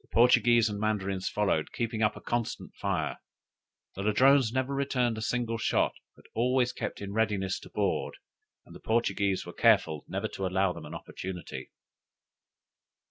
The 0.00 0.08
Portuguese 0.08 0.70
and 0.70 0.80
Mandarins 0.80 1.28
followed, 1.28 1.70
keeping 1.70 2.00
up 2.02 2.16
a 2.16 2.20
constant 2.22 2.74
fire. 2.76 3.18
The 3.94 4.02
Ladrones 4.04 4.50
never 4.50 4.72
returned 4.74 5.18
a 5.18 5.20
single 5.20 5.58
shot, 5.58 5.92
but 6.14 6.24
always 6.34 6.72
kept 6.72 7.02
in 7.02 7.12
readiness 7.12 7.60
to 7.60 7.68
board, 7.68 8.14
and 8.64 8.74
the 8.74 8.80
Portuguese 8.80 9.44
were 9.44 9.52
careful 9.52 10.06
never 10.08 10.28
to 10.28 10.46
allow 10.46 10.72
them 10.72 10.86
an 10.86 10.94
opportunity. 10.94 11.72